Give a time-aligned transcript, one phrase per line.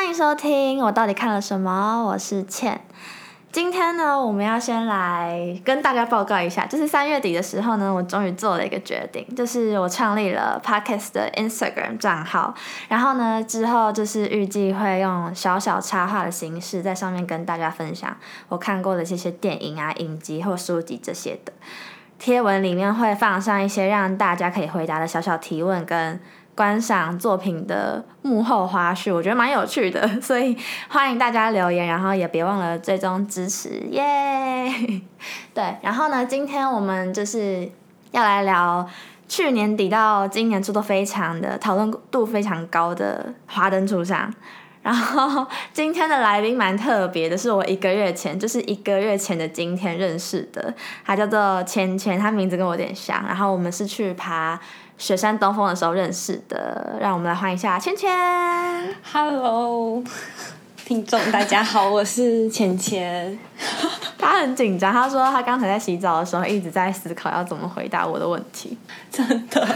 [0.00, 2.02] 欢迎收听我到底看了什么？
[2.02, 2.80] 我是倩。
[3.52, 12.54] 今天呢，我们要先来跟大家报告一下，就是三月底的时候呢，我终于做了一个决定，就是我创立了 Podcast 的 Instagram 账号。
[12.88, 18.16] 然后呢，之后就是预计会用小小插画的形式在上面跟大家分享
[18.48, 21.52] 我看过的这些电影啊、影集或书籍这些的。
[22.18, 26.18] 贴文里面会放上一些让大家可以回答的小小提问跟。
[26.54, 30.54] 观赏作品的幕后花絮，我觉得蛮有趣的， 所以
[30.88, 34.70] 欢迎大家留言，然后也别忘了最终支持，耶！
[35.54, 37.70] 对，然后呢，今天我们就是
[38.10, 38.86] 要来聊
[39.26, 44.30] 去年底到今年初都非常的讨论度非常高的《华灯初上》，
[44.82, 50.74] 然后今天的来宾蛮特别的，是我一个月前，就是一个月前的今天认识的，
[51.06, 54.60] 他叫做芊芊，他名字跟我有点像，然后我们是去爬。
[55.00, 58.06] 雪山东风的时候认识的，让我们来欢迎一下芊芊。
[59.10, 60.04] Hello，
[60.84, 63.38] 听众大家好，我是芊芊。
[64.18, 68.76] 他很紧张，他说他刚才在洗澡的时候一直在思考要怎么回答我的问题。
[69.10, 69.66] 真的，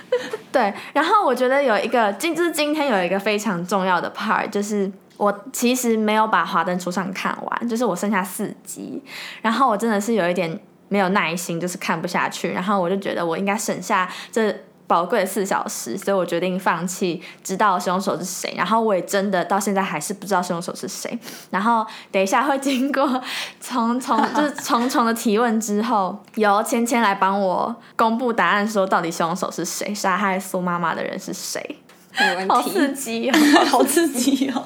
[0.52, 0.74] 对。
[0.92, 9.02] 然后我觉得有一个今就是今天有一个非常重要的 part，就是我其实没有把《华灯初上》看完，就是我剩下四集，
[9.40, 12.52] 然后我真的是有一点没有耐心，就是看不下去。
[12.52, 14.54] 然后我就觉得我应该省下这。
[14.86, 18.54] 宝贵的四小时，所以我决定放弃，知道凶手是谁。
[18.56, 21.18] 然后我也真的到现在还是不知道凶手是谁。
[21.50, 23.22] 然后等一下会经过
[23.60, 31.78] 重重 就是重重的提问之后，由芊芊来帮我公布答案，说到底凶手是谁，杀害苏妈妈的人是谁？
[32.18, 32.54] 没问题。
[32.54, 34.64] 好刺激哦， 好刺激哦！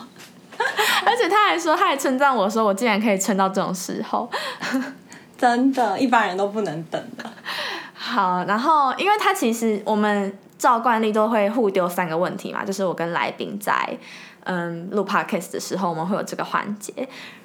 [1.06, 4.28] 而且他还说，他还称赞我说，我竟然可以撑到这种时候，
[5.38, 7.24] 真的，一般人都不能等的。
[8.00, 13.74] 好，然后因为他其实我们照惯例都会互丢三个问题嘛，就是我跟来宾在
[14.44, 16.92] 嗯录 podcast 的时候，我们会有这个环节。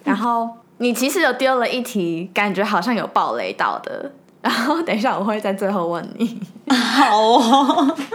[0.04, 4.12] 然后你其实有丢了一题，感觉好像有暴雷到的。
[4.42, 6.40] 然后等一下我会在最后问你。
[6.70, 7.98] 好哦。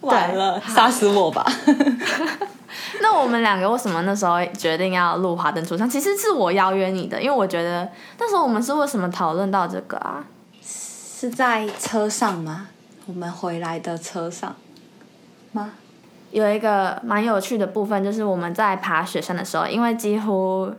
[0.00, 1.44] 完了，杀死我吧。
[3.00, 5.88] 那我们两个为什么那时候决定要录《华灯初上》？
[5.90, 7.88] 其实是我邀约你的，因为我觉得
[8.18, 10.24] 那时候我们是为什么讨论到这个啊？
[10.62, 12.68] 是在车上吗？
[13.06, 14.54] 我们回来的车上
[15.52, 15.70] 吗？
[16.30, 20.72] 有一个蛮有趣的部分，就是我们在爬雪山的时候，因为几乎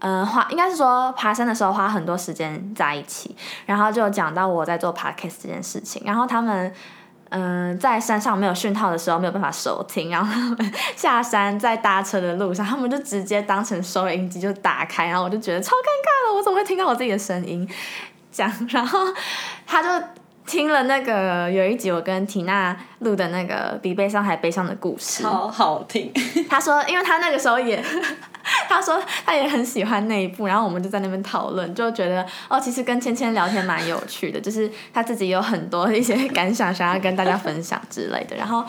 [0.00, 3.34] 嗯花应该是说爬山的时候花很多时间在一起，
[3.66, 6.72] 然后就讲到我在做 podcast 这件事情，然后他们。
[7.30, 10.56] 嗯，在山上没有讯号的时候没有办法收听，然后
[10.94, 17.68] 下山在搭车的路上，他们就直接当成收音机就打开，然后我就觉得超尴尬的，我怎么会听到我自己的声音？
[18.30, 19.00] 讲，然后
[19.66, 20.06] 他就。
[20.46, 26.12] 听了那个有一集我跟缇娜录的那个比悲伤还悲伤的故事，好好听。
[26.48, 27.80] 他说，因为他那个时候也，
[28.68, 38.34] 他说他也很喜欢那一部，然后我们就在那边讨论，就觉得哦，其实跟芊芊聊天蛮有趣的，就是他自己有很多一些感想想要跟大家分享之类的。
[38.34, 38.64] 然后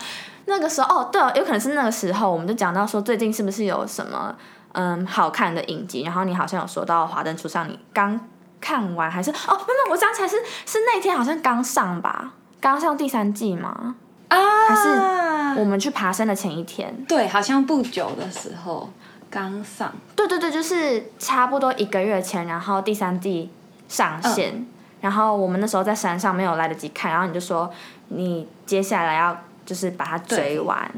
[0.46, 4.36] 那个时候哦，对哦，有可能是那个时候，我们就讲到说最近是不是有什么
[4.74, 8.20] 嗯好看的影集，然后你好像有说到《华灯初上》，你刚。
[8.62, 9.36] 看完还是哦，
[9.68, 13.96] 没有，我想起来是是那天好像刚上吧，刚上第三季吗？
[14.30, 14.38] 啊，
[14.70, 17.04] 还是我们去爬山的前一天？
[17.08, 18.90] 对，好像不久的时候
[19.30, 19.92] 刚上。
[20.16, 23.50] 对对对，就是差不多一个月前，然后第三季
[23.90, 24.66] 上线，
[25.02, 27.70] 然后我们那时候在山上没有来得及看，然后你就说
[28.10, 29.36] 你接下来要
[29.66, 30.90] 就是把它追完。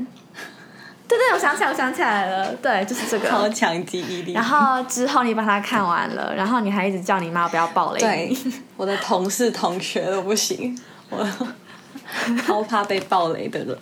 [1.18, 4.34] 对对，我想起来，我想起来了，对，就是这个超强记忆力。
[4.34, 8.00] 然后之后你把它看完了，然后你还一直叫你妈不要暴雷。
[8.00, 8.38] 对，
[8.75, 10.78] 我的同事同学都不行，
[11.09, 11.28] 我
[12.46, 13.78] 超怕被暴雷的人。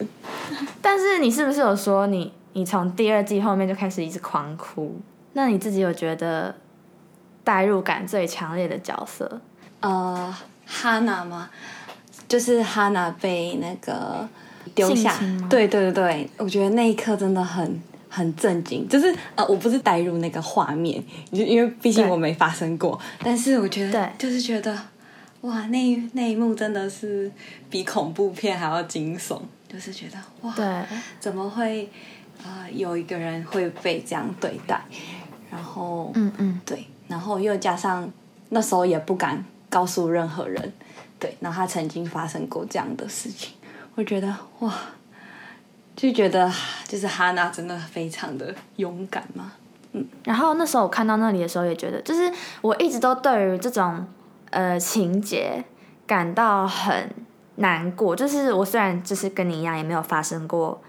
[0.82, 5.00] 但是你是不是有说你你从第二季后面就开始一直狂哭？
[5.34, 6.54] 那你自己有觉得
[7.44, 9.40] 代入感最强烈的角色？
[9.80, 11.50] 呃，哈娜吗？
[12.28, 14.28] 就是哈娜被那个。
[14.74, 15.18] 丢下，
[15.50, 24.78] 对对对对，我觉得那一刻真的很很震惊，就是呃，我不是带入那个画面，就因为毕竟我没发生过，但是我觉得，就是觉得，
[25.42, 27.32] 哇，那那一幕真的是
[27.70, 30.54] 比恐怖片还要惊悚，就是觉得哇，
[31.20, 31.90] 怎么会
[32.44, 34.82] 啊有一个人会被这样对待，
[35.50, 38.10] 然后嗯嗯，对，然后又加上
[38.50, 40.74] 那时候也不敢告诉任何人，
[41.18, 43.54] 对，然后他曾经发生过这样的事情。
[43.96, 44.74] 我觉得哇，
[45.96, 46.52] 就觉得
[46.88, 49.52] 就是哈娜真的非常的勇敢嘛，
[49.92, 50.06] 嗯。
[50.24, 54.08] 然后那时候我看到那里的时候，也觉得就是我一直都对于这种
[54.50, 55.64] 呃情节
[56.08, 57.10] 感到很
[57.56, 58.16] 难过。
[58.16, 60.82] 就是我虽然就是跟你一样，也没有发生过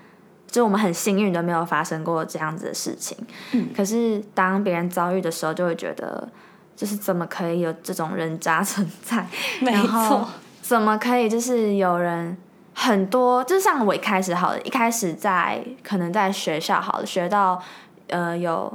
[0.48, 3.16] 就我们很幸运都没有发生过这样子的事情。
[3.52, 6.28] 嗯，可是当别人遭遇的时候，就会觉得，
[6.76, 9.26] 就是怎么可以有这种人渣存在？
[9.60, 10.28] 没错，
[10.62, 12.37] 怎么可以就是有人
[12.74, 17.62] 很多，就像我一开始好了，一开始在可能在学校好了，学到
[18.08, 18.72] 呃有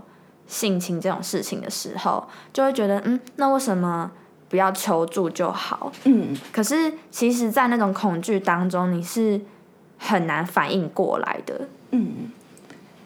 [0.47, 4.11] 性侵这种事情的时候，就会觉得，嗯，那为什么
[4.49, 5.91] 不要求助就好？
[6.05, 9.41] 嗯，可是其实，在那种恐惧当中，你是。
[9.99, 12.31] 很难反应过来的，嗯，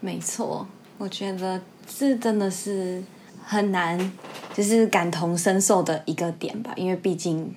[0.01, 0.67] 没错，
[0.97, 3.01] 我觉得这真的是
[3.45, 4.11] 很难，
[4.53, 7.55] 就是感同身受的一个点吧，因为毕竟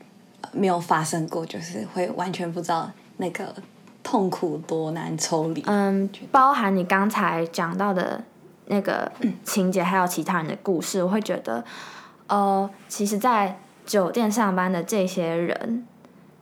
[0.52, 3.55] 没有发生过，就是会完全不知道那个
[4.02, 5.62] 痛苦多难抽离。
[5.66, 8.22] 嗯，包含你刚才讲到的
[8.66, 9.11] 那个
[9.43, 11.64] 情节，还有其他人的故事，我会觉得，
[12.28, 15.87] 呃，其实，在酒店上班的这些人。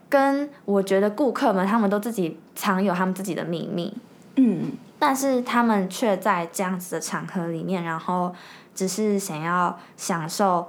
[0.09, 3.97] 跟我觉得顾客们他们都自己藏有他们自己的秘密，
[4.37, 8.31] 嗯，但是他们却在这样子的场合里面，然后
[8.75, 10.69] 只是想要享受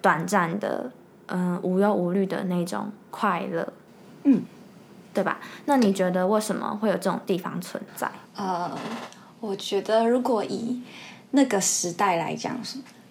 [0.00, 0.92] 短暂的，
[1.26, 3.72] 嗯，无忧无虑的那种快乐，
[4.22, 4.42] 嗯，
[5.14, 5.38] 对吧？
[5.64, 8.10] 那你觉得为什么会有这种地方存在？
[8.34, 8.76] 呃，
[9.40, 10.82] 我觉得如果以
[11.30, 12.60] 那个时代来讲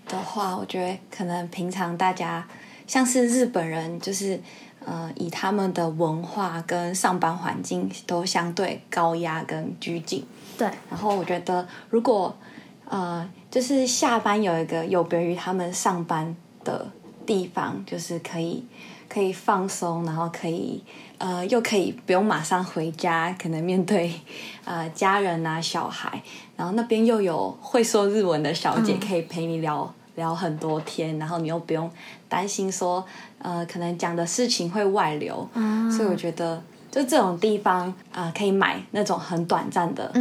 [0.07, 2.45] 的话，我觉得可能平常大家
[2.85, 4.39] 像是日本人就是。
[4.85, 10.25] 呃，以他们的文化跟上班环境都相对高压跟拘谨，
[10.57, 10.69] 对。
[10.89, 12.35] 然后我觉得，如果
[12.89, 16.35] 呃，就是下班有一个有别于他们上班
[16.65, 16.85] 的
[17.25, 18.65] 地方，就是可以
[19.07, 20.83] 可以放松，然后可以
[21.23, 24.11] 呃，又可以不用马上回家，可能面对
[24.65, 26.21] 呃家人啊小孩，
[26.57, 29.93] 然后那边又有会说日文的小姐可以陪你聊。
[30.15, 31.89] 聊很多天，然后你又不用
[32.29, 33.03] 担心说，
[33.39, 35.49] 呃，可能讲的事情会外流，
[35.89, 36.61] 所以我觉得
[36.91, 40.13] 就这种地方啊，可以买那种很短暂的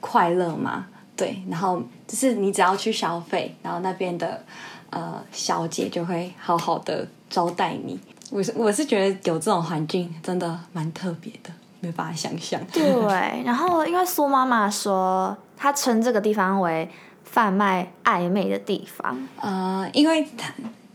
[0.00, 0.86] 快乐嘛，
[1.16, 4.44] 对，然后就是你只要去消费，然后那边的
[4.90, 7.98] 呃小姐就会好好的招待你。
[8.32, 11.50] 我是我是觉得有这种环境真的蛮特别的，
[11.80, 12.60] 没办法想象。
[12.72, 16.88] 对，然后因为苏妈妈说，她称这个地方为。
[17.24, 20.28] 贩卖暧昧的地方，呃，因为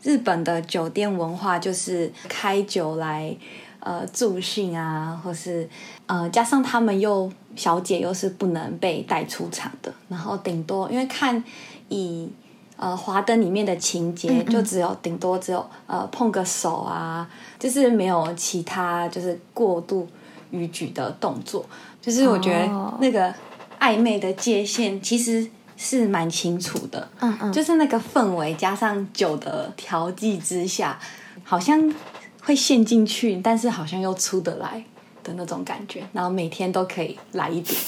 [0.03, 3.35] 日本的酒店文化就是开酒来
[3.79, 5.67] 呃助兴啊，或是
[6.05, 11.43] 呃加上他们又小姐又是不能被带出场的，然后顶多因为看
[11.89, 12.29] 以
[12.77, 17.29] 呃华灯里面的情节，就只有顶多只有呃碰个手啊，
[17.59, 20.07] 就是没有其他就是过度
[20.51, 21.65] 逾矩的动作，
[22.01, 23.33] 就是我觉得那个
[23.79, 25.49] 暧昧的界限其实。
[25.79, 30.97] 是蛮清楚的，嗯嗯，就是那个氛围加上酒的调剂之下，
[31.43, 31.93] 好像
[32.41, 34.83] 会陷进去，但是好像又出得来
[35.23, 37.79] 的那种感觉，然后每天都可以来一点，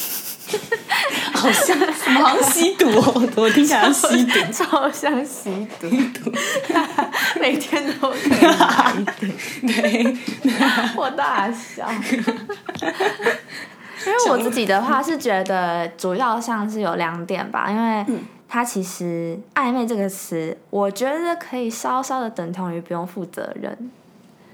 [1.34, 5.88] 好像什么好像吸毒哦，我听起来吸毒， 超像吸毒，
[7.40, 8.42] 每天都可以。
[8.42, 9.34] 来一点，
[9.68, 10.18] 对，
[10.96, 11.90] 我大笑。
[14.06, 18.06] 因为我自己的话是觉得主要像是有两点吧，因为
[18.48, 23.92] 它其实暧昧这个词，我觉得可以稍稍的等同于不用负责任，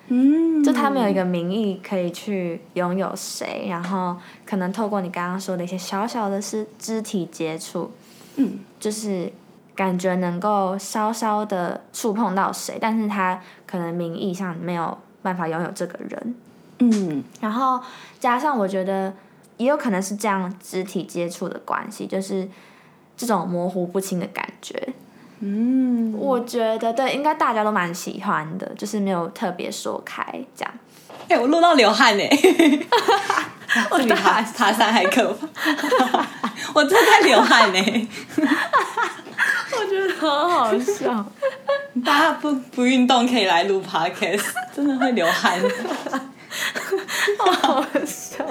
[0.07, 4.15] 嗯，就他们有一个名义可以去拥有谁，然后
[4.45, 7.91] 可能透过你刚刚说的一些小小的是肢体接触，
[8.35, 9.31] 嗯，就是
[9.75, 16.35] 感觉能够稍稍的触碰到谁，但是他可能名义上没有办法拥有这个人，
[16.79, 17.81] 嗯，然后
[18.19, 19.13] 加上我觉得。
[19.57, 22.45] 也有可能是这样肢体接触的关系，就是
[23.15, 24.89] 这种模糊不清的感觉。
[25.47, 30.25] 嗯，我觉得对，应该大家都蛮喜欢的，就是没有特别说开
[30.55, 30.73] 这样。
[31.29, 32.27] 哎，我录到流汗哎！
[33.91, 36.25] 我比爬 爬山还可怕，
[36.73, 38.07] 我真的在流汗哎！
[39.77, 41.25] 我觉得好好笑。
[42.03, 45.59] 大家不不运动可以来录 podcast，真的会流汗，
[47.61, 48.45] 好笑。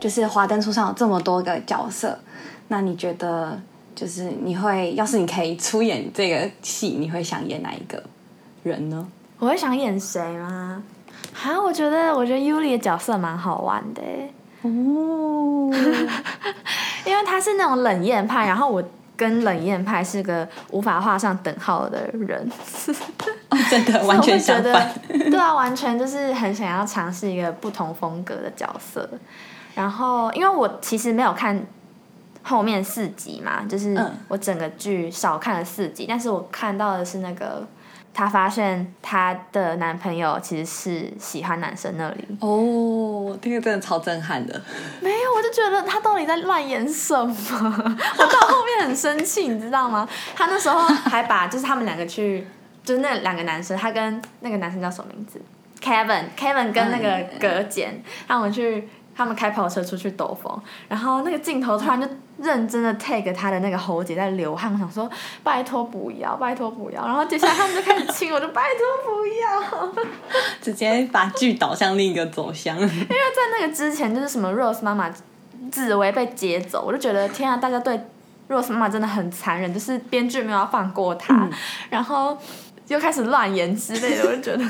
[0.00, 2.18] 就是华灯初上有这么多个角色，
[2.68, 3.60] 那你觉得
[3.94, 8.02] 就是你会，要是你可以出演这个戏，你会想演哪一个
[8.62, 9.06] 人呢？
[9.38, 10.82] 我会想演谁吗？
[11.44, 14.02] 啊，我觉得我觉得尤里的角色蛮好玩的
[14.62, 15.70] 哦，
[17.06, 18.82] 因为他是那种冷艳派，然后我
[19.16, 22.50] 跟冷艳派是个无法画上等号的人，
[23.70, 24.94] 真的完全相反。
[25.08, 29.08] 对啊，完全就是很想要尝试一个不同风格的角色。
[29.74, 31.64] 然后，因为我其实没有看
[32.42, 37.66] 后面四集嘛，就是嗯我整个剧少看了四集，但是我看到的是那个
[38.12, 44.60] 她发现她的男朋友其实是喜欢男生那里，哦，听个真的超震撼的。
[45.00, 47.34] 没有，我就觉得他到底在乱演什么？
[48.18, 50.08] 我到后面很生气，你知道吗？
[50.34, 52.46] 他那时候还把就是他们两个去，
[52.82, 55.40] 就是那两个男生，他跟那个男生叫什么名字
[55.80, 58.88] ？Kevin，Kevin 跟那个葛简，他们去。
[59.20, 60.50] 他们开跑车出去兜风，
[60.88, 62.08] 然后那个镜头突然就
[62.38, 65.10] 认真的 take 他的那个喉结在流汗，我想说
[65.42, 70.06] 拜托不要，拜托不要，然后接下来他们就开始亲，我就拜托不要。
[70.62, 72.78] 直接把剧导向另一个走向。
[72.78, 75.12] 因为在那个之前，就是什么 Rose 妈妈
[75.70, 78.00] 紫薇被劫走，我就觉得天啊，大家对
[78.48, 81.46] Rose 妈妈真的很残忍，就是编剧没有要放过她，
[81.90, 82.38] 然后
[82.88, 84.64] 又开始乱言之类的，我就觉得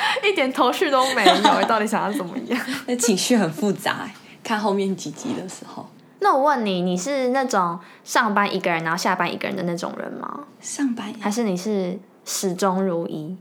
[0.24, 2.60] 一点头绪都没有，到底想要怎么样？
[2.86, 4.12] 那情绪很复杂欸，
[4.42, 5.86] 看后面几集的时候。
[6.20, 10.40] 那我问你，你是那种上班一个人，然后下班一个人的那种人吗？
[10.60, 13.36] 上班还是你是始终如一？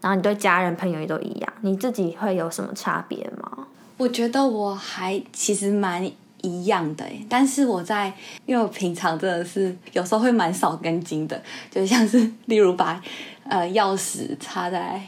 [0.00, 3.66] 然后你对家人朋友也都一样，你自己会有什么差别吗？
[3.98, 6.08] 我觉得我还其实蛮
[6.40, 8.12] 一样的诶，但是我在
[8.46, 13.02] 因为我平常真的是有时候会蛮少根筋的，就像是例如把
[13.48, 15.02] 呃钥匙插在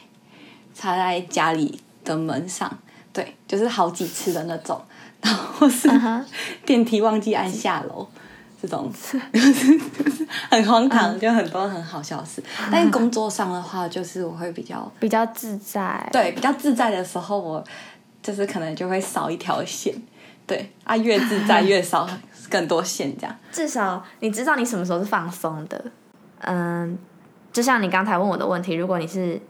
[0.81, 2.79] 插在家里的门上，
[3.13, 4.81] 对，就是好几次的那种，
[5.21, 5.91] 然后是
[6.65, 8.09] 电梯忘记按下楼。
[8.63, 8.93] 这种
[9.33, 12.43] 就是就是很荒唐，就很多很好笑的事。
[12.71, 17.65] 但是工作上的话，就是我会比较比较自在，对，比较自在的时候，我
[18.23, 19.95] 就是可能就会少一条线，
[20.47, 22.07] 对啊，越自在越少
[22.51, 23.35] 更多线这样。
[23.51, 25.83] 至少你知道你什么时候是放松的。
[26.41, 26.99] 嗯，
[27.51, 29.37] 就像你刚才问我的问题，如果你是《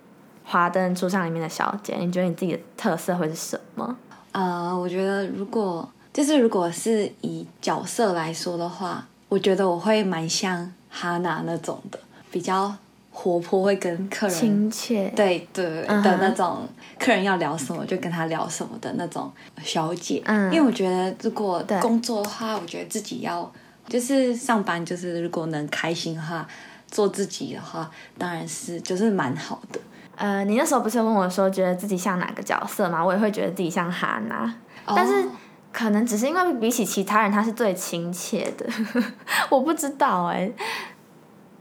[0.44, 3.96] 华灯初上》里面的小姐，你觉得你自己的特色会是什么？
[4.32, 11.98] 呃，我觉得如果就是如果是以角色来说的话，我觉得我会蛮像哈娜那种的，
[12.30, 12.74] 比较
[13.12, 16.68] 活泼，会跟客人亲切，对对的那种，
[16.98, 19.30] 客人要聊什么就跟他聊什么的那种
[19.62, 20.22] 小姐。
[20.26, 23.50] 嗯因为我觉得如果工作的话，我觉得自己要
[23.88, 26.46] 就是上班，就是如果能开心的话，
[26.90, 29.80] 做自己的话，当然是就是蛮好的。
[30.20, 33.02] 呃，你那时候不是问我说，觉得自己像哪个角色吗？
[33.02, 35.30] 我也会觉得自己像哈娜，但是哦
[35.72, 38.66] 可能只是因为比起其他人，他是最亲切的，
[39.48, 40.50] 我不知道哎、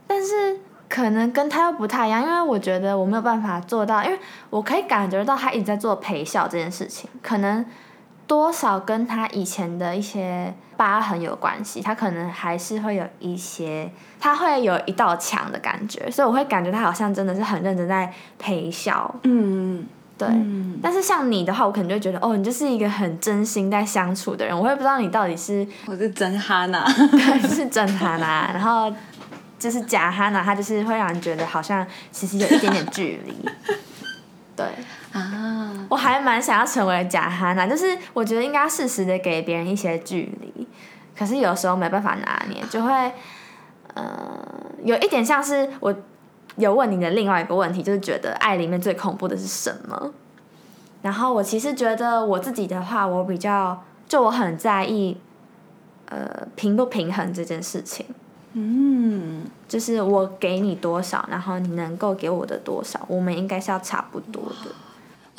[0.06, 0.58] 但是
[0.90, 4.18] 可能跟他又不太一样，因为我觉得我没有办法做到，因为
[4.50, 7.64] 我可以感觉到他一直在做陪笑这件事情，可能
[8.30, 19.84] 多少跟他以前的一些疤痕有关系，他可能还是会有一些，他会有一道墙的感觉，所以我会感觉他好像真的是很认真在陪笑，嗯
[20.16, 20.28] 对。
[20.28, 26.88] 嗯，但是像你的话，我可能就会觉得，哦，你就是一个很真心在相处的人，我会不知道你到底是我是真哈娜。
[27.50, 28.94] 是真哈娜，然后
[29.58, 33.34] 就是假哈娜，他就是会让人觉得好像其实有一点点距离。
[34.54, 34.66] 对，
[35.12, 40.66] 啊，我还蛮想要成为假哈娜，就是我觉得应该适时的给别人一些距离，
[41.18, 43.12] 可是有时候没办法拿捏，就会
[43.94, 44.38] 呃
[44.84, 45.94] 有一点像是我
[46.56, 50.12] 有问你的另外一个问题，就是觉得爱里面最恐怖的是什么？
[51.02, 55.16] 然后我其实觉得我自己的话，我比较就我很在意
[56.06, 58.06] 呃平不平衡这件事情。
[58.52, 64.70] 嗯，就是我给你多少，然后你能够给我的多少，我们应该是要差不多的。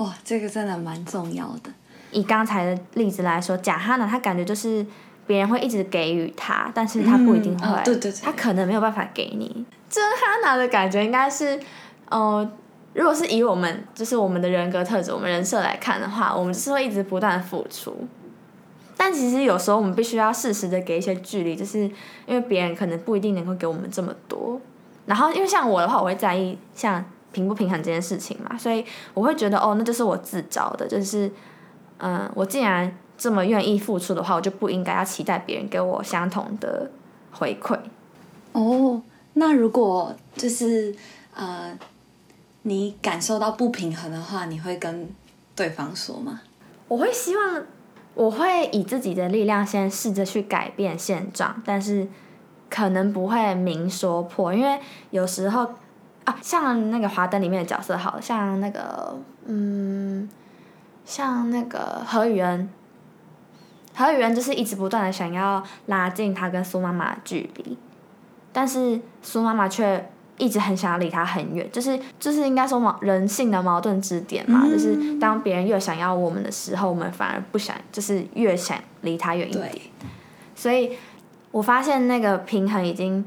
[0.01, 1.69] 哦，这个真的蛮重要的。
[2.09, 4.83] 以刚才的例子来说，假哈娜他感觉就是
[5.27, 9.63] 别人会一直给予他，但是他不一定会，嗯哦对对对他可能没有办法给你。
[9.87, 11.59] 真哈娜的感觉应该是，
[12.09, 12.51] 呃，
[12.93, 17.95] 如果是以我们就是我们的人格特质、我们人设来看的话，我们就是会一直不断的付出。
[18.97, 21.79] 但其实有时候我们必须要适时的给一些距离，就是
[22.25, 24.59] 因为别人可能不一定能够给我们这么多。
[25.05, 31.31] 然后因为像我的话，我会在意像平不平衡这件事情嘛，所以我会觉得哦，那就是我自找的，就是
[31.97, 36.89] 嗯，我既然这么愿意付出的话，我就不应该要期待别人给我相同的
[37.31, 37.77] 回馈。
[38.53, 39.01] 哦，
[39.33, 40.93] 那如果就是
[41.33, 41.77] 呃，
[42.63, 45.09] 你感受到不平衡的话，你会跟
[45.55, 46.41] 对方说吗？
[46.87, 47.63] 我会希望，
[48.13, 52.07] 我会以自己的力量先试着去改变现状，但是
[52.69, 54.79] 可能不会明说破，因为
[55.11, 55.69] 有时候
[56.31, 60.29] 啊，像那个华灯里面的角色好，像那个嗯，
[61.05, 62.69] 像那个何雨恩，
[63.95, 67.77] 何雨恩就是一直不断的想要拉近他跟苏妈妈的距离，
[68.53, 79.71] 但是苏妈妈却一直很想要离他很远，就是就是应该说矛人性的矛盾之点嘛，嗯就是当别人越想要我们的时候，我们反而不想，就是越想离他远一点。
[80.55, 80.97] 所以
[81.51, 83.23] 我发现那个平衡已经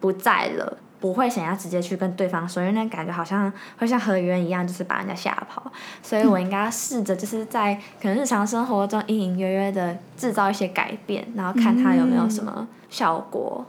[0.00, 5.70] 不在了，不会想要直接去跟对方说，因为那感觉好像会像何源一样，就是把人家吓跑。
[6.02, 13.64] 所以我应该试着就是在可能日常生活中隐隐约约的制造一些改变，然后看他有没有什么效果。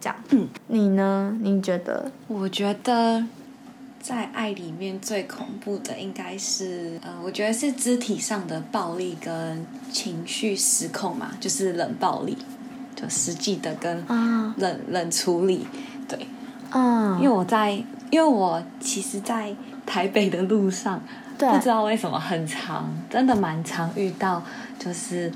[0.00, 1.38] 这样，嗯，你呢？
[1.40, 2.10] 你觉得？
[2.26, 3.24] 我觉得
[4.00, 12.36] 在爱里面最恐怖的应该是，呃，我觉得是肢体上的暴力跟情绪失控嘛，就是冷暴力。
[12.94, 14.04] 就实际的跟
[14.58, 15.66] 冷冷处理，
[16.06, 16.28] 对，
[16.74, 17.70] 嗯，因为我在，
[18.10, 21.00] 因为我其实，在台北的路上，
[21.38, 24.42] 不知道为什么很长，真的蛮常遇到，
[24.78, 25.30] 就是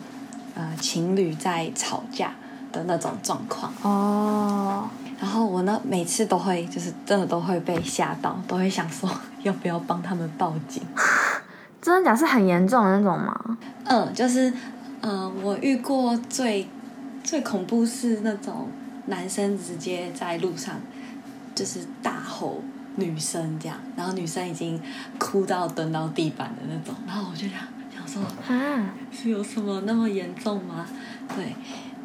[0.55, 2.33] 呃情侣在吵架
[2.73, 4.89] 的那种状况哦。
[5.21, 9.11] 然后我呢，每次都会就是真的都会被吓到，都会想说
[9.43, 10.83] 要不要帮他们报警。
[11.81, 13.59] 真的假是很严重的那种吗？
[13.85, 14.53] 嗯，就是
[15.03, 16.67] 嗯，我遇过最。
[17.25, 18.69] 最恐怖是那种
[19.07, 20.77] 男生直接在路上
[21.57, 22.63] 就是大吼
[22.95, 24.81] 女生这样，然后女生已经
[25.19, 27.59] 哭到蹲到地板的那种，然后我就想
[27.93, 30.87] 想说啊，是有什么那么严重吗？
[31.35, 31.57] 对，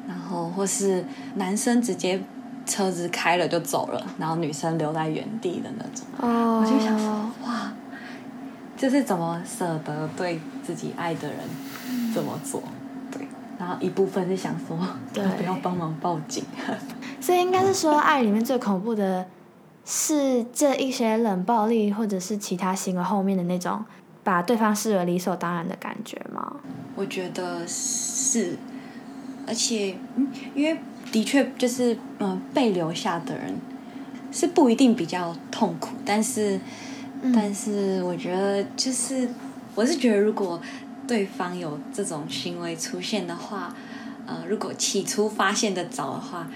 [0.07, 1.05] 然后或是
[1.35, 2.19] 男生直接
[2.65, 7.71] 车子开了就走了，然后女生留在原地的那种，哦我就想说哇，
[8.77, 11.37] 就是怎么舍得对自己爱的人
[12.15, 12.63] 这么做？
[13.11, 13.27] 对
[13.59, 14.77] 然后一部分是想说，
[15.21, 16.43] 要不要帮忙报警？
[17.21, 19.23] 所以应该是说，爱里面最恐怖的
[19.85, 23.83] 是这一些冷暴力，或者是其他行为后面的那种
[24.23, 26.57] 把对方视为理所当然的感觉吗？
[26.95, 28.57] 我觉得是，
[29.47, 30.79] 而且，嗯，因为
[31.11, 33.55] 的确就是，嗯，被留下的人
[34.31, 36.59] 是不一定比较痛苦，但是，
[37.33, 39.29] 但是我觉得就是，
[39.75, 40.61] 我是觉得如果。
[41.07, 43.75] 对方有这种行为出现的话，
[44.25, 46.47] 呃，如果起初发现的早的话，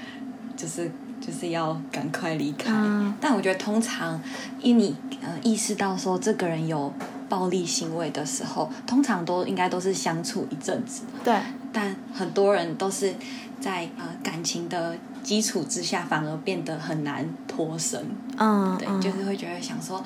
[0.55, 0.89] 就是
[1.19, 2.71] 就是要赶快离开。
[3.19, 4.21] 但我觉得通常，
[4.61, 6.93] 因你呃意识到说这个人有
[7.27, 11.03] 暴力行为的时候，通常都应该都是相处一阵子。
[11.23, 11.35] 对。
[11.73, 13.13] 但很多人都是
[13.59, 18.01] 在呃感情的基础之下，反而变得很难脱身。
[18.37, 18.77] 嗯。
[18.77, 20.03] 对，就是会觉得想说，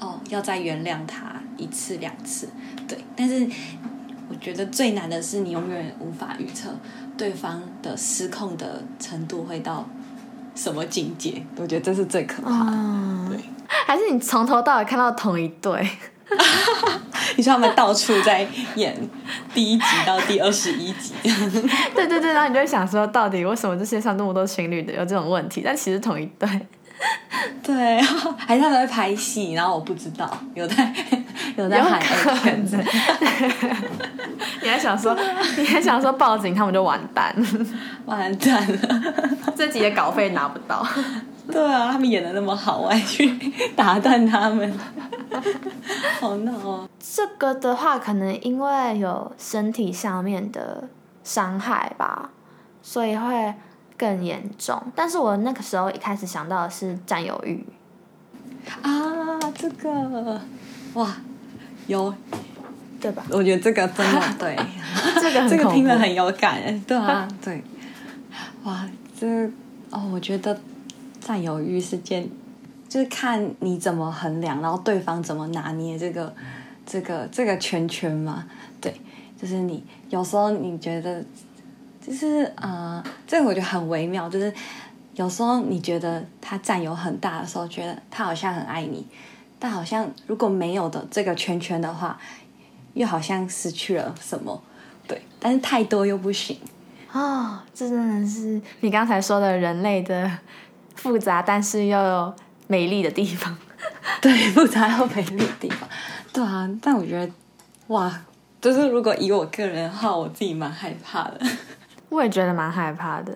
[0.00, 2.48] 哦，要再原谅他一次两次，
[2.88, 3.48] 对，但是。
[4.28, 6.74] 我觉得最难的是，你永远无法预测
[7.18, 9.86] 对方的失控的程度会到
[10.54, 11.42] 什么境界。
[11.56, 13.28] 我觉得这是最可怕的。
[13.30, 13.38] 对，
[13.86, 15.88] 还是你从头到尾看到同一对？
[17.36, 18.96] 你说他们到处在演
[19.54, 21.14] 第一集到第二十一集？
[21.94, 25.62] 对对对，然后你就会想说，到底为什么这世界上那么多情侣的有这种问题？
[25.64, 26.48] 但其实同一对。
[27.62, 28.00] 对，
[28.38, 30.94] 还是他们在拍戏，然后我不知道，有在
[31.56, 32.00] 有在喊
[32.42, 32.76] 片子。
[32.76, 32.84] 你
[33.26, 33.41] 还
[34.82, 35.16] 想说，
[35.56, 37.34] 你还想说报警，他们就完蛋，
[38.06, 39.00] 完蛋了，
[39.56, 40.84] 这集的稿费拿不到。
[41.50, 43.26] 对啊，他们演的那么好，我还去
[43.76, 44.72] 打断他们，
[46.20, 46.88] 好闹哦。
[46.98, 50.88] 这个的话，可能因为有身体上面的
[51.22, 52.30] 伤害吧，
[52.82, 53.54] 所以会。
[53.94, 57.64] 更严重，但是我那个时候一开始想到的是占有欲，
[58.82, 60.40] 啊，这个，
[60.94, 61.14] 哇，
[61.86, 62.12] 有，
[63.02, 63.22] 对吧？
[63.30, 64.56] 我觉得这个真的 对，
[65.20, 67.62] 这个这个听了很有感，对啊，对，
[68.62, 68.88] 哇，
[69.18, 69.26] 这
[69.90, 70.58] 哦，我觉得
[71.20, 72.26] 占有欲是件，
[72.88, 76.32] 就是看你怎么衡量，然后对方怎么拿捏这个
[76.86, 78.46] 这个这个圈圈嘛，
[78.80, 78.94] 对，
[79.40, 81.24] 就是你有时候你觉得。
[82.04, 84.28] 就是啊，这个我觉得很微妙。
[84.28, 84.52] 就是
[85.14, 89.06] 有时候你觉得他占有很大的时候，觉得他好像很爱你，
[89.60, 92.18] 但好像如果没有的这个圈圈的话，
[92.94, 94.62] 又好像失去了什么。
[95.06, 96.58] 对，但是太多又不行
[97.10, 97.64] 啊。
[97.74, 100.30] 这真的是你刚才说的人类的
[100.94, 102.34] 复杂，但是又有
[102.66, 103.56] 美丽的地方。
[104.22, 105.88] 对，复杂又美丽的地方。
[106.32, 107.32] 对啊，但我觉得
[107.88, 108.22] 哇，
[108.60, 111.40] 就是如果以我个人的话，我自己蛮害怕的。
[112.08, 113.34] 我也觉得蛮害怕的，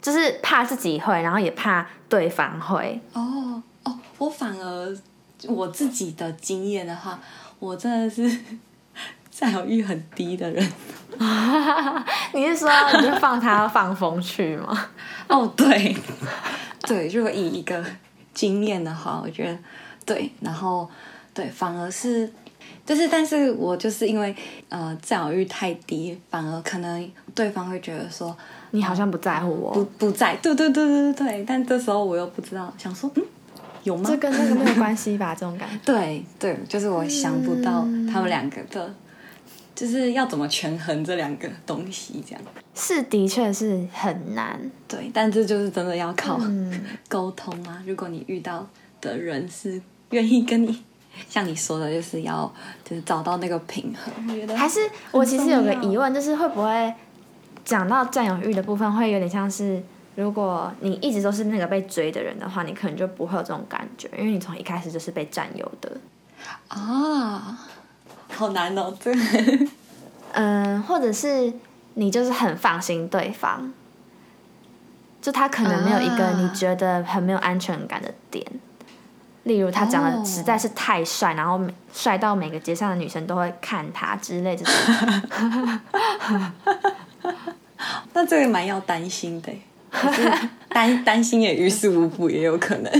[0.00, 3.00] 就是怕自己会，然后也怕对方会。
[3.12, 4.98] 哦哦，我反而
[5.46, 7.20] 我自己的经验的话，
[7.58, 8.40] 我真的是
[9.32, 10.64] 占有欲很低的人。
[12.32, 14.86] 你是说你就放他放风去吗？
[15.28, 15.96] 哦，对
[16.82, 17.84] 对，如果以一个
[18.32, 19.58] 经验的话，我觉得
[20.06, 20.88] 对，然后
[21.34, 22.30] 对，反而是。
[22.84, 24.34] 就是，但是我就是因为
[24.68, 28.36] 呃占有欲太低，反而可能对方会觉得说
[28.72, 31.44] 你好像不在乎我，不不在，对对对对对对。
[31.46, 33.22] 但这时候我又不知道，想说嗯
[33.84, 34.02] 有吗？
[34.10, 35.32] 这跟那个没有关系吧？
[35.32, 35.76] 这种感觉。
[35.86, 38.92] 对对，就是我想不到他们两个的，
[39.82, 42.42] 就就是要怎么权衡这两个东西，这样
[42.72, 44.58] 是的确是很难。
[44.86, 46.40] 对，但这就是真的要靠
[47.08, 47.82] 沟通啊。
[47.84, 48.64] 如果你遇到
[49.00, 50.84] 的人是愿意跟你，
[51.28, 52.50] 像你说的，就是要
[52.84, 54.14] 就是找到那个平衡。
[54.28, 54.78] 我觉得还是
[55.10, 56.94] 我其实有个疑问，就是会不会
[57.64, 59.82] 讲到占有欲的部分，会有点像是
[60.14, 65.96] 如果你一直都是那个被追的人的话，你可能就不会有这种感觉，因为你从一开始就是被占有的
[66.68, 67.58] 啊。
[68.34, 69.14] 好难哦，对
[70.32, 71.52] 嗯，或者是
[71.94, 73.70] 你就是很放心对方，
[75.20, 78.44] 就他可能没有一个你觉得很没有安全感的点，
[79.42, 81.60] 例如他长得实在是太帅，然后
[81.92, 84.64] 帅到每个街上的女生都会看他之类的。
[88.14, 89.52] 那这个蛮要担心的，
[90.68, 92.90] 担担心也于事无补，也有可能，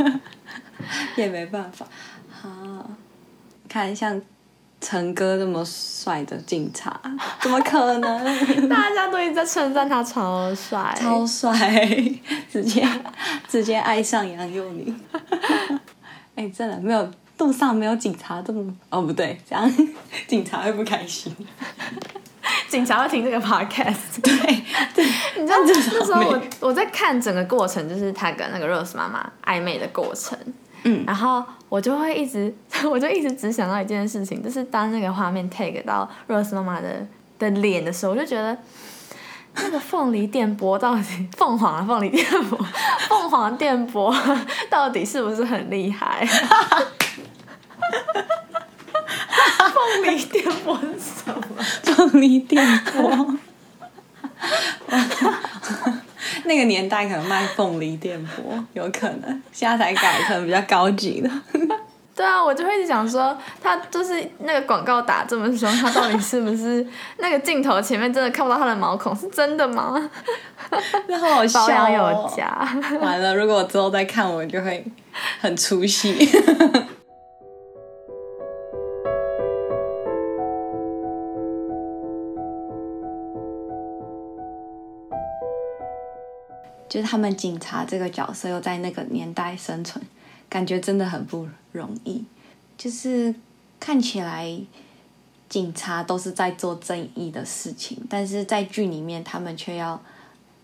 [1.16, 1.86] 也没办法。
[2.30, 2.90] 好，
[3.68, 4.20] 看像。
[4.80, 6.98] 陈哥这么帅的警察，
[7.40, 8.24] 怎么可能？
[8.68, 11.54] 大家都一直在称赞他超帅，超帅，
[12.50, 12.86] 直接
[13.46, 14.98] 直接爱上杨佑宁。
[16.36, 18.74] 哎，真的没有路上没有警察这么……
[18.88, 19.70] 哦，不对，这样
[20.26, 21.34] 警察会不开心。
[22.68, 24.20] 警察会听这个 podcast。
[24.22, 24.32] 对
[24.94, 25.04] 对，
[25.36, 30.38] 你知道那时候我我在看整个过程，就是他跟那个 Rose 妈妈暧昧的过程。
[30.84, 32.54] 嗯，然后我就会一直，
[32.90, 37.06] 我就一直只想到一件事情，就是当那个画面 take 到 Rose 妈妈的
[37.38, 38.56] 的脸的时候，我就觉得
[39.56, 42.58] 那个凤梨电波到底凤凰凤梨电波，
[43.08, 44.14] 凤凰电波
[44.70, 46.26] 到底是不是很厉害？
[49.72, 51.42] 凤梨电波是什么？
[51.94, 53.36] 凤梨电波。
[56.44, 61.30] 那个年代可能卖凤梨电波，有可能现在才改，可能比较高级的。
[62.16, 69.16] 对啊，我就会一直想说，他就是那个广告打这么凶，他到底是不是那个镜头前面真的看不到他的毛孔？
[69.16, 70.10] 是真的吗？
[71.06, 72.46] 那好笑 保养有加。
[73.00, 74.84] 完了，如果我之后再看，我就会
[75.40, 76.28] 很出戏。
[86.90, 90.04] 就是他们警察这个角色又在那个年代生存，
[90.48, 92.24] 感觉真的很不容易。
[92.76, 93.32] 就是
[93.78, 94.60] 看起来
[95.48, 100.02] 警察都是在做正义的事情，但是在剧里面他们却要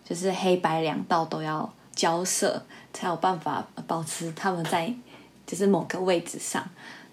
[0.04, 2.60] 就是黑白两道都要交涉，
[2.92, 4.92] 才有办法保持他们在
[5.46, 6.68] 就是某个位置上。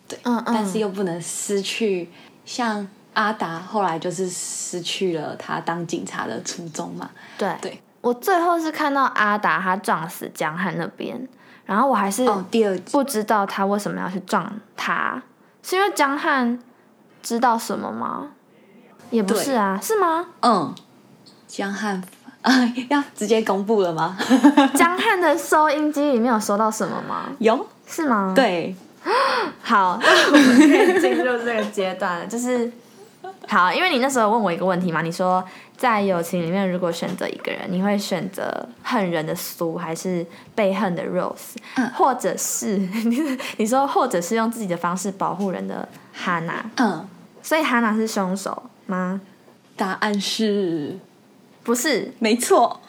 [0.08, 0.44] 对，嗯嗯。
[0.48, 2.10] 但是又不能失去，
[2.46, 7.12] 像阿达后来就是失去了他当警察的初衷嘛。
[7.38, 7.80] 对对。
[8.04, 11.26] 我最后是看到阿达他撞死江汉那边，
[11.66, 12.28] 然后我还是
[12.92, 15.24] 不知道他为什么要去撞他，
[15.64, 16.60] 是因为江汉
[17.22, 18.28] 知道什么吗？
[19.10, 20.26] 也不是啊，是吗？
[20.42, 20.76] 嗯，
[21.48, 22.04] 江汉
[22.42, 22.52] 啊，
[22.92, 24.18] 要直接公布了吗？
[24.76, 27.30] 江汉的收音机里面有收到什么吗？
[27.40, 28.34] 有，是吗？
[28.36, 28.76] 对，
[29.64, 32.70] 好，那我们可以进入这个阶段了，就是
[33.48, 35.44] 好，因为你那时候问我一个问题嘛，你说。
[35.76, 41.58] 在友情里面，如果选择一个人，你会选择恨人的苏，还是被恨的 Rose，
[41.96, 42.78] 或者是
[43.58, 45.86] 你说，或者是用自己的方式保护人的
[46.18, 46.62] Hana？
[46.78, 47.06] 嗯，
[47.42, 49.20] 所以 Hana 是凶手吗？
[49.76, 50.98] 答案是，
[51.64, 52.80] 不是，没错，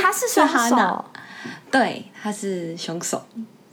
[0.00, 1.04] 他是凶手。
[1.72, 3.26] 对，他是凶手。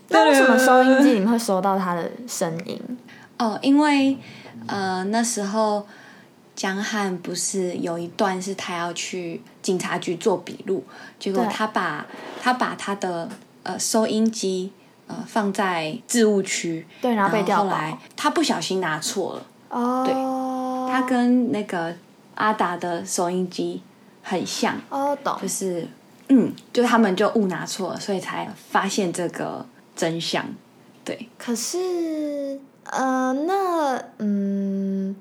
[0.08, 2.82] 那为什么收音机里面会收到他的声音？
[3.38, 4.18] 哦，因为
[4.66, 5.86] 呃那时候。
[6.56, 10.84] 江汉不是有一段是他要去警察局做笔录，
[11.20, 12.06] 结果他把
[12.42, 13.28] 他把他的
[13.64, 14.72] 呃收音机
[15.08, 20.14] 呃放在置物区，对，然后被调来，他不小心拿错了，哦，对，
[20.94, 21.96] 他跟那个
[22.36, 23.82] 阿达的收音机
[24.22, 25.88] 很像，哦，懂，就是
[26.30, 30.46] 嗯，就他们就误拿错了，所以才发现这个真相，
[31.04, 31.28] 对。
[31.38, 35.16] 可是呃，那嗯。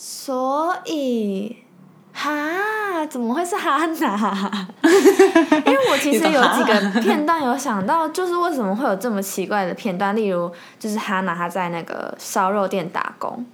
[0.00, 1.56] 所以，
[2.12, 2.30] 哈，
[3.10, 4.68] 怎么会是哈娜？
[5.66, 10.14] 因为我其实有几个片段有想到，就是为什么会有这么奇怪的片段？
[10.14, 13.44] 例如，就是哈娜她在那个烧肉店打工，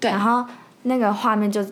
[0.00, 0.44] 对，然后
[0.82, 1.64] 那个画面就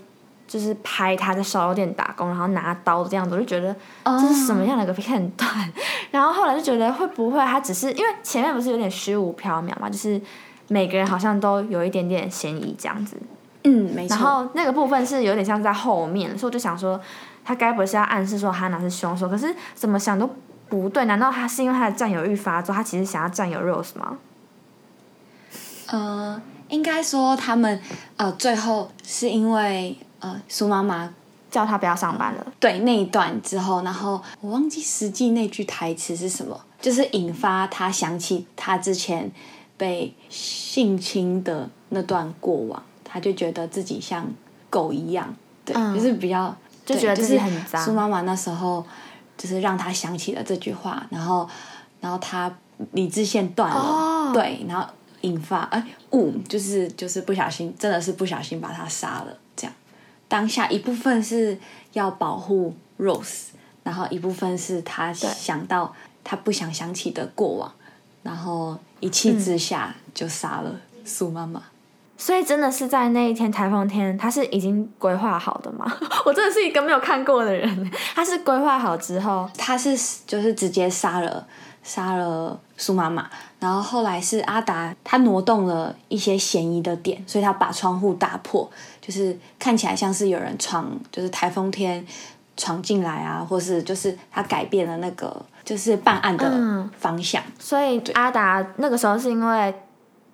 [0.46, 5.50] 就是拍她在烧肉店打工，然后拿刀这样子，我就觉得这是什么样的一个片段？
[6.12, 10.20] 然后后来就觉得会不会她只是因为前面不是有点虚无缥缈嘛，就是
[10.68, 13.16] 每个人好像都有一点点嫌疑这样子。
[13.66, 14.16] 嗯，没错。
[14.16, 17.00] 然后那个部分是有点像在后面，所以我就想说，
[17.44, 19.28] 他该不是要暗示说哈娜是凶手？
[19.28, 20.30] 可是怎么想都
[20.68, 24.18] 不对，难道他是因为他的占有欲发作，他其实想要占有 Rose 吗？
[25.88, 27.80] 呃，应该说他们
[28.16, 31.12] 呃最后是因为呃苏妈妈
[31.50, 32.46] 叫他不要上班了。
[32.58, 39.30] 对那一段之后，然后我忘记实际那句台词是什么，就是引发他想起他之前
[39.76, 42.82] 被性侵的那段过往，
[43.16, 44.30] 他就觉得自己像
[44.68, 48.84] 狗一样，对，嗯就是比较对就觉得自己是很脏苏妈妈那时候
[49.38, 51.48] 就是让他想起了这句话，然后
[51.98, 52.54] 然后他
[52.92, 54.86] 理智线断了，哦对，然后
[55.22, 59.74] 引发哎误，就是就是不小心，真的是不小心把他杀了，这样。
[60.28, 61.58] 当下一部分是
[61.94, 63.46] 要保护 Rose，
[63.82, 67.72] 然后一部分是他想到他不想想起的过往，
[68.22, 71.62] 然后一气之下就杀了苏妈妈。
[72.18, 75.84] 所以真的是在那一天台风天，他是已经规划好的吗？
[76.24, 81.46] 我真的是一个没有看过的人，他是规划好之后，他是就是直接杀了
[81.82, 83.28] 杀了苏妈妈，
[83.60, 88.68] 然后后来是阿达他挪动了一些嫌疑的点，所以他把窗户打破，
[89.00, 92.04] 就是看起来像是有人闯，就是台风天
[92.56, 97.42] 闯进来啊，或是就是他改变了那个就是办案的嗯方向。
[97.58, 99.74] 所以阿达那个时候是因为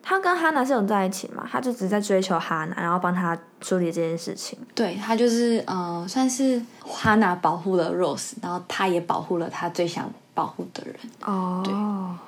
[0.02, 4.58] 他跟哈娜是有在一起嘛，他就只是在追求哈娜，然后帮他处理这件事情。
[4.74, 10.96] 对他就是呃，算是哈娜保护了 Rose，然后他也保护了他最想保护的人。
[11.24, 11.72] 哦，对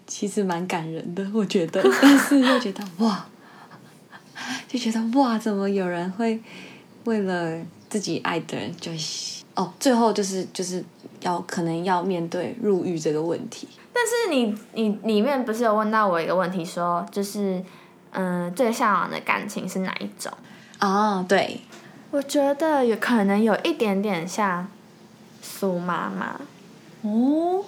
[0.06, 3.26] 其实蛮感人的，我觉得， 但是又觉得哇，
[4.68, 6.40] 就觉得哇，怎么有人会
[7.04, 7.58] 为了
[7.88, 8.92] 自己爱的人就
[9.56, 10.84] 哦，最后就是就是
[11.20, 13.66] 要可能要面对入狱这个问题。
[13.94, 17.62] 但是你你里面不是有问到我一个问题说就是
[18.16, 20.32] 嗯、最向往的感情是哪一种？
[20.78, 21.60] 啊，对，
[22.10, 24.68] 我觉得有可能有一点点像
[25.42, 26.40] 苏妈妈，
[27.02, 27.64] 哦，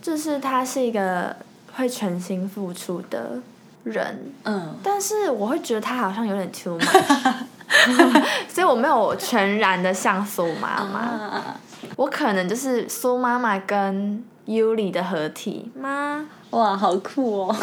[0.00, 1.36] 就是她是一个
[1.76, 3.38] 会全心付出的
[3.84, 7.34] 人，嗯，但是我会觉得她好像有点 too much，
[8.48, 10.98] 所以我没有全然的像苏妈妈，
[11.38, 11.60] 啊，
[11.96, 16.26] 我可能就是苏妈妈跟尤里的合体吗？
[16.50, 17.56] 哇，好酷哦！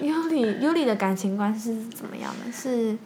[0.00, 2.52] 尤里尤里的感情观是怎么样的？
[2.52, 2.96] 是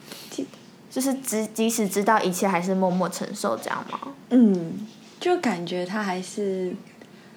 [0.91, 3.99] 就是即即使知道一切，还是默默承受这样吗
[4.31, 4.87] 嗯，
[5.21, 6.75] 就感觉他还是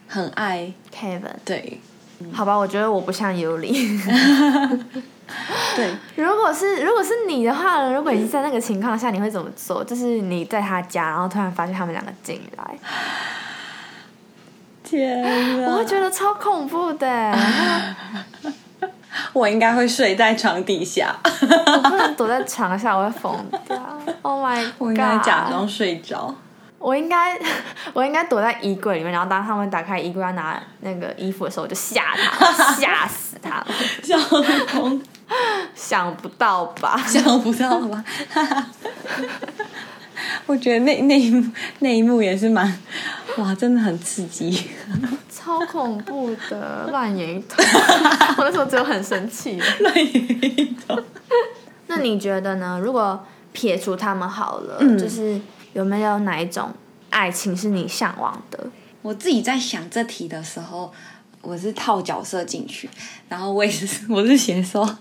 [0.08, 1.80] 很爱，？Kevin，对
[2.34, 3.72] 好吧，我觉得我不像尤里。
[5.76, 7.94] 对，如果是如果是你的话呢？
[7.94, 9.82] 如果你是在那个情况下，你会怎么做？
[9.84, 12.78] 就是你在他家，然后突然发现他们两个进来，
[14.92, 15.86] 天我会啊！
[15.86, 17.34] 觉得超恐怖的。
[19.34, 23.78] 我应该会睡在床底下，我不能躲在床下，我会疯掉。
[24.22, 24.74] Oh my god！
[24.80, 26.34] 我应该假装睡着。
[26.78, 27.40] 我应该，
[27.94, 33.68] 我应该躲在衣柜里面，然后当他们打开衣柜要拿那个衣服的时候，我就吓他们，吓死他了。
[34.04, 34.18] 笑
[34.68, 35.02] 疯，
[35.76, 37.00] 想不到吧？
[37.08, 38.04] 想不到吧？
[40.46, 42.80] 我觉得那那一幕那一幕也是蛮，
[43.38, 44.68] 哇，真的很刺激。
[45.30, 47.64] 超恐怖的，乱演一通。
[48.38, 49.60] 我那时候只有很生气。
[49.80, 51.04] 乱演一通。
[51.88, 52.80] 那你觉得呢？
[52.82, 55.40] 如果撇除他们好了，嗯就是
[55.74, 56.72] 有没有哪一种
[57.10, 58.68] 爱情是你向往的？
[59.02, 60.94] 我自己在想这题的时候，
[61.42, 62.88] 我是套角色进去，
[63.28, 64.98] 然后我也是我是写说，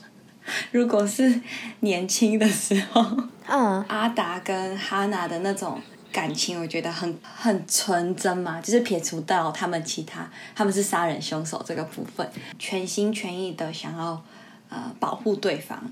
[0.72, 1.40] 如果是
[1.80, 3.04] 年轻的时候，
[3.50, 5.82] 嗯，阿达跟哈娜的那种
[6.12, 14.22] 感情，我觉得很很纯真嘛，就是撇除到他们其他他们是杀人凶手这个部分，全心全意的想要
[14.68, 15.82] 呃保护对方，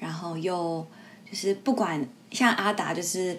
[0.00, 0.86] 然后又
[1.30, 3.38] 就是不管像阿达就是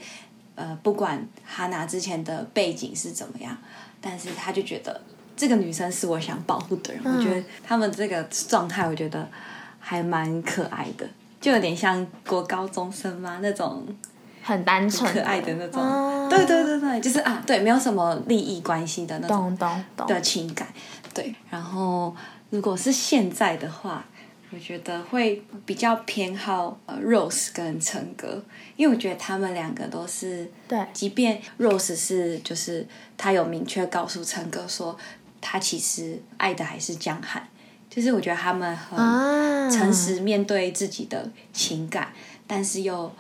[0.54, 3.58] 呃不管哈娜之前的背景是怎么样，
[4.00, 5.02] 但是他就觉得
[5.36, 9.28] 这个女生是我想保护的人，我觉得他们这个状态，我觉得
[9.80, 11.10] 还蛮可爱的。
[11.44, 13.86] 就有点像国高中生嘛那种
[14.42, 19.58] 很单纯、可爱的那种，哦对对对对，就是啊，对，没有什么利益关系的那种。
[20.08, 20.66] 的情感，
[21.14, 21.36] 对。
[21.50, 22.16] 然后
[22.50, 24.06] 如果是现在的话，
[24.52, 28.42] 我觉得会比较偏好呃 Rose 跟陈哥，
[28.78, 34.98] 因为我觉得他们两个都是，对即便 Rose 是就是他有明确告诉陈哥说，
[35.42, 37.46] 他其实爱的还是江汉，
[37.94, 42.08] 就是我觉得他们很啊，诚实面对自己的情感，
[42.48, 43.12] 但是又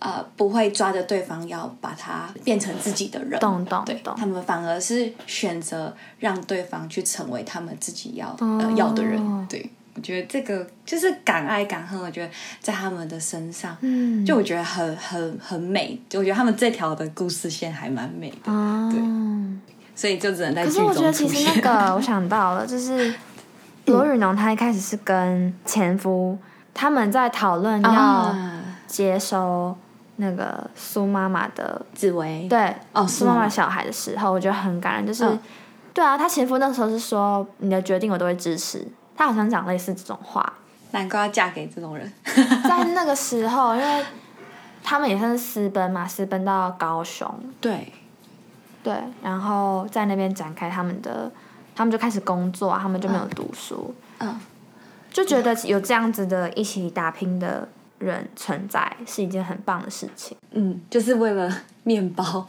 [0.00, 4.14] 呃不会抓着对方要把他变成自己的人，懂懂对懂。
[4.16, 8.58] 他们反而是选择让对方去成为他们自己要、哦。
[8.60, 9.46] 呃要的人。
[9.48, 18.92] 对，我觉得这个就是敢爱敢恨，我觉得在他们的身上，嗯，就我觉得很很很美，就我觉得他们这条的故事线还蛮美的，哦，
[19.94, 21.28] 所以就只能在可剧中是我觉得其。
[21.28, 23.12] 实那个我想到了，就是
[23.88, 26.38] 罗宇农他一开始是跟前夫
[26.72, 29.76] 他们在讨论要啊，接收
[30.16, 33.48] 那个苏妈妈的紫薇，对哦，苏妈妈？
[33.48, 35.06] 小孩的时候，我觉得很感人。
[35.06, 35.38] 就是、嗯
[35.94, 40.52] 对啊，他前夫那时候是说你的决定我都会支持，他好像讲类似这种话。
[40.92, 42.12] 难怪要嫁给这种人。
[42.62, 44.04] 在那个时候，因为
[44.84, 47.28] 他们也算是私奔嘛，私奔到高雄，
[47.60, 47.92] 对，
[48.84, 51.30] 对，然后在那边展开他们的，
[51.78, 54.36] 他们就开始工作啊，他们就没有读书，嗯，
[55.12, 57.68] 就觉得有这样子的一起打拼的
[58.00, 60.36] 人存在是一件很棒的事情。
[60.50, 62.48] 嗯，就是为了面包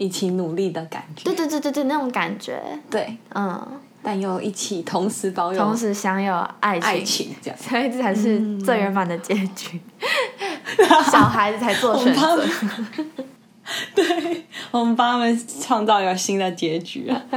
[0.00, 1.22] 一起努力的感觉。
[1.22, 3.64] 对对对对对，那种感觉，对，嗯，
[4.02, 7.58] 但又一起同时保有同时享有爱情，爱情，这样。
[7.60, 9.80] 所以这才是最圆满的结局。
[11.08, 12.44] 小孩子才做选我择，
[13.94, 17.22] 对，我们帮他们创造一个新的结局啊！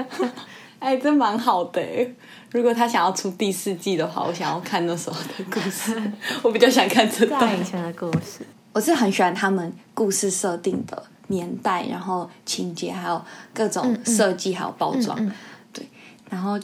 [0.87, 2.07] 哎，这蛮好的哎。
[2.51, 6.01] 如果他想要出第四季的话，我想要看那时候的故事，
[6.41, 7.61] 我比较想看这段以。
[7.61, 8.39] 前的故事。
[8.71, 13.21] 我是很喜欢他们故事设定的年代，然后情节，还有
[13.53, 15.17] 各种设计，还有包装。
[15.19, 15.29] 嗯
[15.73, 15.85] 对，
[16.29, 16.57] 然后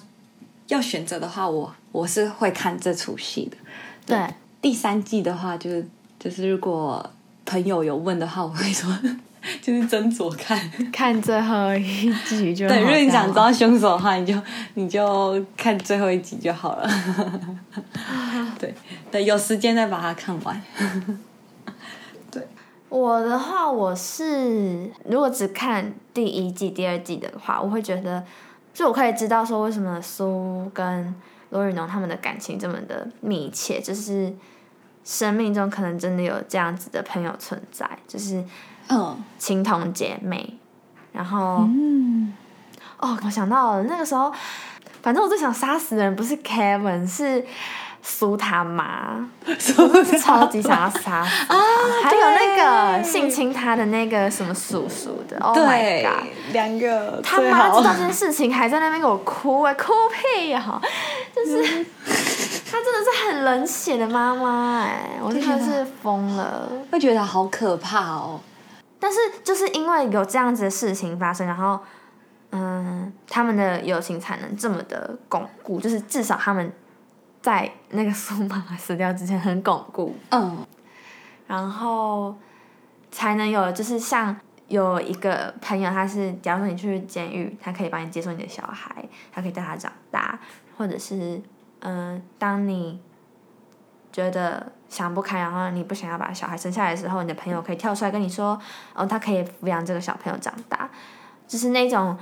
[0.67, 3.57] 要选择的话，我我是会看这出戏的。
[4.05, 5.86] 对，第三季的话，就是
[6.17, 7.12] 就是如果
[7.45, 8.89] 朋友有问的话，我会说
[9.62, 10.58] 就是斟酌看。
[10.91, 14.41] 看最后一集就对，如果你想知道凶手的话，你就
[14.75, 16.89] 你就看最后一集就好了。
[18.58, 18.73] 对
[19.12, 20.62] 对，有时间再把它看完。
[22.32, 22.47] 对
[22.89, 28.23] 我的话，我是如果只看第一季、第二季的话，我会觉得，
[28.73, 31.13] 就我可以知道说为什么苏跟
[31.49, 34.34] 罗宇农他们的感情这么的密切，就是
[35.03, 38.43] 生命中可能真的有这样子的朋友存在，就是
[38.89, 40.57] 嗯情同姐妹。
[41.11, 42.33] 然后，嗯，
[42.97, 44.33] 哦，我想到了那个时候，
[45.03, 47.45] 反正我最想杀死的人不是 Kevin，是
[48.01, 49.29] 苏他妈。
[50.19, 51.23] 超级想要杀死他，
[52.03, 52.55] 还有那
[52.97, 60.81] 个性侵他的那个什么叔叔的，Oh my god！，两个他妈知道这件事情，还在那边给我哭哎、哭屁呀、
[61.35, 66.67] 就是他真的是很冷血的妈妈哎，我真的是疯了。
[66.91, 68.39] 会觉得好可怕哦。
[69.03, 71.77] 但是就是因为有这样子的事情发生，然后
[72.51, 76.71] 嗯，他们的友情才能这么的巩固，就是至少他们
[77.41, 80.15] 在那个苏妈妈死掉之前很巩固。
[80.29, 80.65] 嗯
[81.47, 82.33] 然后
[83.11, 84.33] 才能有，就是像
[84.69, 90.39] 有一个朋友，他是假如说你去监狱，他可以帮你接送你的小孩，他可以带他长大，
[90.77, 91.41] 或者是
[91.81, 93.01] 嗯、当你
[94.13, 98.58] 觉得想不开，然后你不想要把小孩生下来的时候，你的朋友可以跳出来跟你说，
[98.93, 100.89] 哦，他可以抚养这个小朋友长大，
[101.47, 102.15] 就是那种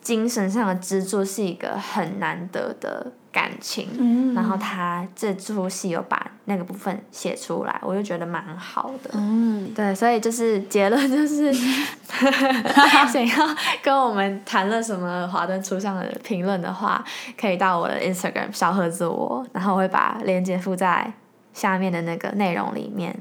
[0.00, 3.88] 精神上的支柱是一个很难得的感情。
[3.98, 9.10] 嗯然后他这出戏有把那个部分写出来，我就觉得蛮好的。
[9.14, 11.52] 嗯，对，所以就是结论就是，
[13.12, 17.04] 想要跟我们谈论什么华灯初上的评论的话，
[17.40, 21.12] 可以到我的 Instagram 小盒子我，然后我会把链接附在
[21.52, 23.14] 下面的那个内容里面。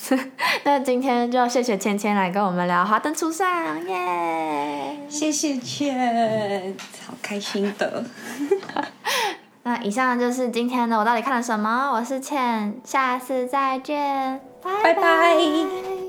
[0.64, 4.98] 那今天就谢谢芊芊来跟我们聊华灯初上，耶！
[5.08, 6.74] 谢谢芊，
[7.06, 8.04] 好开心的。
[9.66, 11.90] 那以上就是今天的我到底看了什么？
[11.92, 16.05] 我是倩，下次再见，拜拜拜